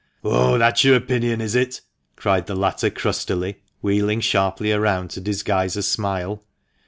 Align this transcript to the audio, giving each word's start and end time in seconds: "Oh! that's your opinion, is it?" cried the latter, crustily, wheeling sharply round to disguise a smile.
"Oh! 0.23 0.57
that's 0.57 0.83
your 0.83 0.95
opinion, 0.95 1.41
is 1.41 1.53
it?" 1.53 1.81
cried 2.15 2.47
the 2.47 2.55
latter, 2.55 2.89
crustily, 2.89 3.57
wheeling 3.83 4.19
sharply 4.21 4.71
round 4.71 5.11
to 5.11 5.21
disguise 5.21 5.77
a 5.77 5.83
smile. 5.83 6.43